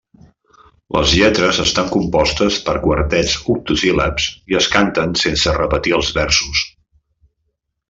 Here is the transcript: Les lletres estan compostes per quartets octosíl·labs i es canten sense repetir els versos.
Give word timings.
Les 0.95 1.11
lletres 1.17 1.59
estan 1.63 1.91
compostes 1.95 2.57
per 2.69 2.75
quartets 2.87 3.35
octosíl·labs 3.57 4.27
i 4.55 4.59
es 4.63 4.71
canten 4.77 5.15
sense 5.27 5.55
repetir 5.61 5.97
els 6.01 6.11
versos. 6.19 6.65